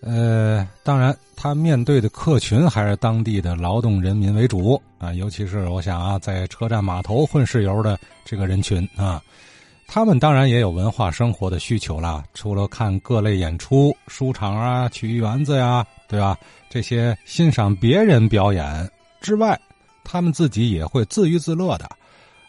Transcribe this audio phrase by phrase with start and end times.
[0.00, 9.20] 呃，当然，他面对的客群还是当地的劳动人民为主啊，尤其是我想啊，在车站码头混事游的这个人群啊，
[9.88, 12.22] 他们当然也有文化生活的需求啦。
[12.32, 16.38] 除了看各类演出、书场啊、曲艺园子呀，对吧？
[16.70, 18.88] 这些欣赏别人表演
[19.20, 19.58] 之外，
[20.04, 21.88] 他们自己也会自娱自乐的。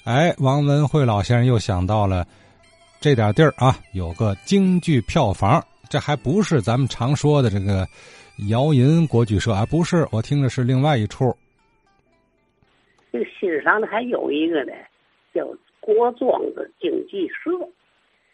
[0.04, 2.28] 哎，王文慧老先生又想到了
[3.02, 5.66] 这点地儿啊，有个京剧票房。
[5.90, 7.88] 这还不是咱们常说的这个
[8.50, 11.36] 姚银国剧社啊，不是，我听的是另外一处。
[13.12, 14.72] 这个欣赏的还有一个呢，
[15.34, 15.48] 叫
[15.80, 17.52] 国庄子经济社。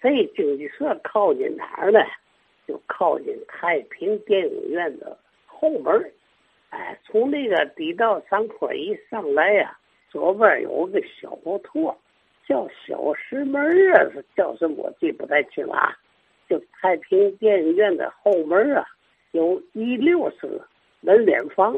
[0.01, 1.99] 这经济社靠近哪儿呢？
[2.67, 6.11] 就靠近太平电影院的后门
[6.71, 9.77] 哎，从那个地道上坡一上来呀，
[10.11, 11.95] 左边有个小胡同，
[12.47, 13.61] 叫小石门
[13.93, 14.83] 啊，是叫什么？
[14.83, 15.95] 我记不太清啊。
[16.47, 18.85] 就太平电影院的后门啊，
[19.31, 20.61] 有一六室
[21.01, 21.75] 门脸房，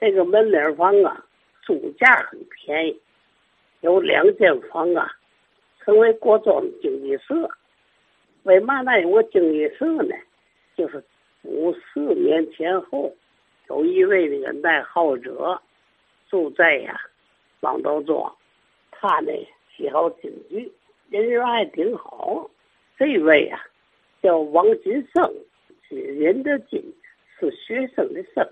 [0.00, 1.24] 这个门脸房啊，
[1.62, 3.00] 租价很便宜，
[3.82, 5.10] 有两间房啊，
[5.80, 7.50] 成为国庄经济社。
[8.44, 10.14] 为嘛那有个经济社呢？
[10.76, 11.02] 就是
[11.42, 13.14] 五四年前后，
[13.68, 15.60] 有一位那个爱好者
[16.30, 16.98] 住在呀
[17.60, 18.34] 王道庄，
[18.90, 19.32] 他呢
[19.76, 20.72] 喜好京剧，
[21.10, 22.48] 人缘还挺好。
[22.98, 23.60] 这位啊。
[24.26, 25.32] 叫王金生，
[25.88, 26.82] 金人的金
[27.38, 28.44] 是学生的生。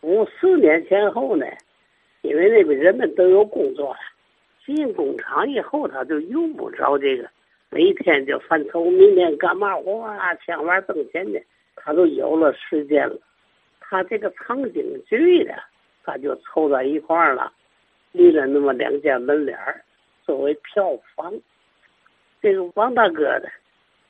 [0.00, 1.46] 五四年前后呢，
[2.22, 4.00] 因为那个人们都有工作了，
[4.66, 7.30] 进工厂以后他就用不着这个，
[7.70, 11.40] 每天就犯愁明天干嘛哇，千万挣钱的，
[11.76, 13.16] 他都有了时间了。
[13.78, 15.54] 他这个唱京剧的，
[16.02, 17.52] 他就凑在一块儿了，
[18.10, 19.80] 立了那么两间门脸儿
[20.24, 21.32] 作为票房。
[22.42, 23.48] 这个王大哥的。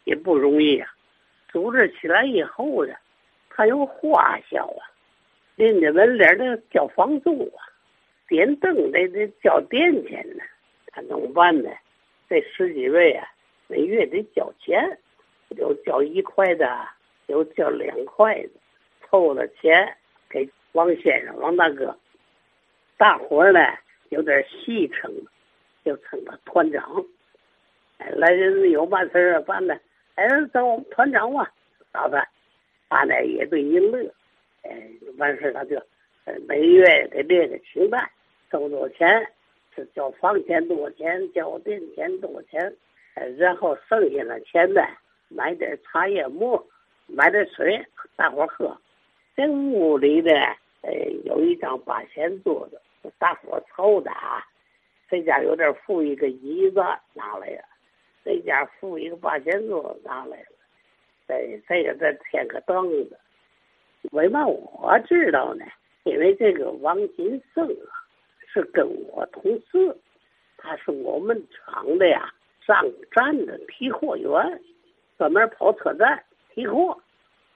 [0.09, 0.89] 也不容易啊！
[1.53, 2.95] 组织起来以后呢，
[3.51, 4.89] 他有花销啊，
[5.55, 7.61] 人家门脸得交房租啊，
[8.27, 10.42] 点灯得得交电钱呢，
[10.87, 11.71] 他怎么办呢？
[12.27, 13.28] 这十几位啊，
[13.66, 14.99] 每月得交钱，
[15.50, 16.88] 有交一块的，
[17.27, 18.49] 有交两块的，
[19.03, 19.94] 凑了钱
[20.31, 21.94] 给王先生、王大哥，
[22.97, 23.61] 大伙儿呢
[24.09, 25.12] 有点戏称，
[25.84, 27.05] 就称他团长。
[27.99, 29.78] 来人有办事啊办的。
[30.19, 31.49] 哎，找我们团长嘛，
[31.93, 32.27] 咋办，
[32.89, 34.12] 他呢也对你乐，
[34.62, 35.81] 哎，完事他就，
[36.49, 38.05] 每月给列个清单，
[38.51, 39.25] 挣多钱，
[39.77, 42.75] 是交房钱多钱，交电钱多钱，
[43.37, 44.83] 然后剩下的钱呢，
[45.29, 46.67] 买点茶叶沫，
[47.06, 47.81] 买点水，
[48.17, 48.77] 大伙喝。
[49.37, 50.33] 这屋里呢，
[50.83, 50.93] 呃，
[51.27, 52.81] 有一张八仙桌子，
[53.21, 54.45] 大伙凑的啊，
[55.09, 56.81] 谁家有点富裕，个椅子
[57.15, 57.28] 拿。
[58.48, 60.47] 家付一个八仙桌拿来了，
[61.28, 63.16] 再再给再添个凳子。
[64.12, 65.64] 为嘛我知道呢？
[66.04, 67.92] 因为这个王金生啊，
[68.53, 69.97] 是跟我同事，
[70.56, 72.32] 他是我们厂的呀
[72.66, 72.82] 上
[73.14, 74.60] 站的提货员，
[75.19, 76.98] 专门跑车站提货。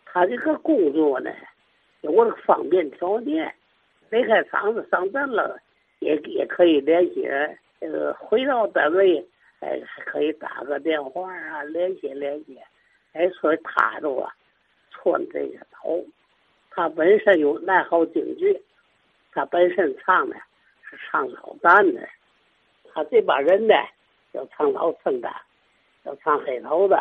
[0.05, 1.31] 他这个工作呢，
[2.03, 3.55] 有个方便条件，
[4.11, 5.59] 离开厂子上站了，
[6.01, 7.27] 也也可以联系
[7.81, 9.27] 呃回到单位。
[9.63, 12.61] 哎，还可以打个电话啊，联系联系。
[13.13, 14.35] 哎，说他都啊，
[14.91, 16.05] 穿这个头，
[16.69, 18.61] 他本身有爱好京剧，
[19.31, 20.35] 他本身唱的
[20.83, 22.09] 是唱老旦的，
[22.93, 23.75] 他这帮人呢，
[24.33, 25.31] 要唱老生的，
[26.03, 27.01] 要唱黑头的，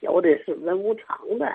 [0.00, 1.46] 有的是文武场的。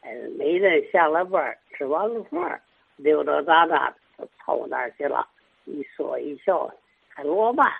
[0.00, 2.58] 哎，每人下了班吃完了饭，
[2.96, 5.28] 溜溜达达就凑那儿去了，
[5.66, 6.72] 一说一笑，
[7.10, 7.70] 还罗曼。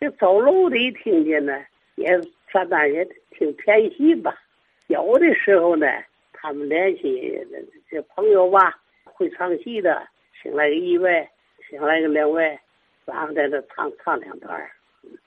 [0.00, 1.64] 这走路的一听见呢，
[1.96, 2.06] 也
[2.52, 4.40] 上那也挺便宜吧。
[4.86, 5.86] 有的时候呢，
[6.32, 7.44] 他们联系
[7.90, 10.06] 这朋友吧，会唱戏的，
[10.40, 11.28] 请来个一位，
[11.68, 12.58] 请来个两位，
[13.04, 14.70] 然后在这唱唱两段，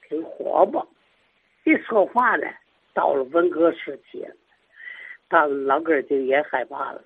[0.08, 0.88] 挺火爆。
[1.66, 2.48] 一说话呢，
[2.94, 4.26] 到了文革时期，
[5.30, 7.04] 他们老哥就也害怕了，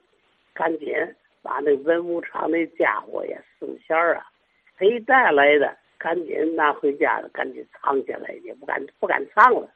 [0.53, 0.93] 赶紧
[1.41, 4.25] 把那文武场那家伙呀、丝线啊，
[4.77, 5.75] 谁带来的？
[6.05, 9.67] 赶紧拿回家了，赶紧藏起来，也不敢不敢唱了。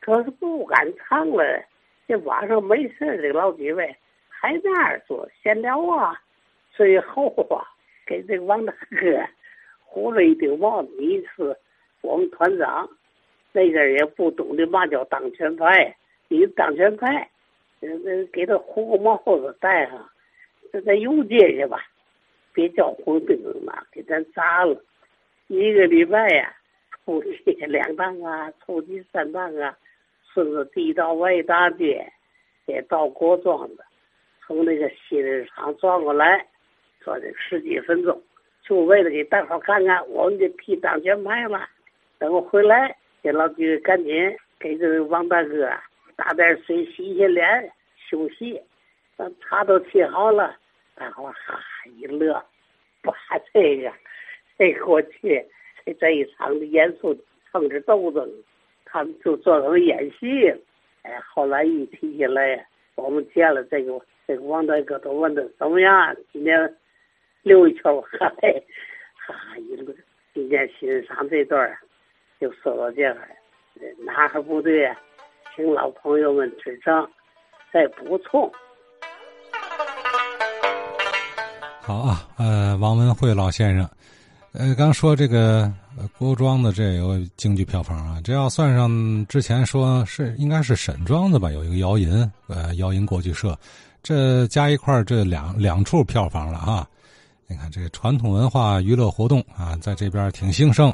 [0.00, 1.62] 可是不敢唱了，
[2.06, 3.94] 这晚上没事这老几位
[4.30, 6.18] 还在那儿做闲聊啊。
[6.72, 7.68] 最后啊，
[8.06, 9.22] 给这个王大哥
[9.84, 10.88] 糊了一顶帽子。
[11.02, 11.54] 一次，
[12.00, 12.88] 我们团长
[13.52, 15.94] 那阵也不懂得嘛叫当权派，
[16.28, 17.28] 你当权派，
[17.80, 20.08] 那给他糊个帽子戴上，
[20.72, 21.84] 这再游街去吧，
[22.54, 24.82] 别叫红兵嘛，给咱砸了。
[25.48, 26.54] 一个礼拜呀，
[27.04, 29.76] 出去两趟啊，出去三趟啊，
[30.32, 32.06] 顺着地道外大街，
[32.66, 33.78] 也到国庄子，
[34.46, 36.46] 从那个新市场转过来，
[37.00, 38.22] 转这十几分钟，
[38.62, 41.66] 就为了给大伙看看我们这批当全卖了。
[42.18, 45.70] 等我回来，给老弟赶紧给这个王大哥
[46.14, 48.60] 打点水，洗洗脸，休息。
[49.16, 50.54] 把茶都沏好了，
[50.94, 52.44] 大伙哈哈一乐，
[53.02, 53.12] 把
[53.52, 53.90] 这个，
[54.58, 55.46] 这过去
[55.98, 57.16] 这一场的严肃
[57.52, 58.28] 政治斗争，
[58.84, 60.50] 他们就做成演戏。
[61.02, 62.66] 哎，后来一提起来，
[62.96, 66.14] 我们见了这个这个王大哥，都问的怎么样？
[66.32, 66.76] 今天
[67.42, 68.62] 溜一圈，哈嘿，
[69.16, 69.94] 哈哈一路。
[70.34, 71.76] 今天欣赏这段
[72.40, 73.28] 就说到这儿，
[74.04, 74.94] 哪还不对？
[75.56, 77.08] 请老朋友们指正，
[77.72, 78.52] 再补充。
[81.82, 83.88] 好啊，呃，王文慧老先生，
[84.58, 85.72] 呃，刚说这个
[86.18, 93.56] 郭庄的这有京剧票房啊，这要算上之前说是应该是沈庄子吧，有一个姚银，呃，姚银国剧社，
[94.02, 96.84] 这加一块这两两处票房了啊。
[97.50, 100.92] 你看这个传统文化娱乐活动啊，在这边挺兴盛。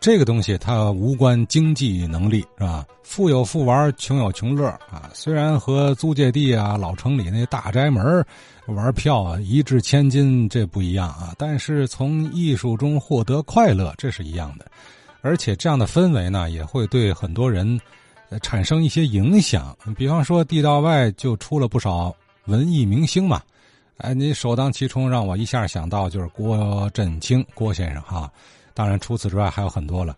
[0.00, 2.84] 这个东西它无关经济能力是吧？
[3.04, 5.08] 富有富玩，穷有穷乐啊。
[5.14, 8.26] 虽然和租界地啊、老城里那大宅门
[8.66, 14.66] 玩票啊一掷千金这不一样啊，但是从艺术中获得快乐这是一样的。
[15.20, 17.80] 而且这样的氛围呢，也会对很多人
[18.40, 19.76] 产生一些影响。
[19.96, 22.12] 比方说地道外就出了不少
[22.46, 23.40] 文艺明星嘛。
[24.02, 28.28] 哎，你首当其冲让我一下想到就是郭振清郭先生哈。
[28.74, 30.16] 当然，除此之外还有很多了。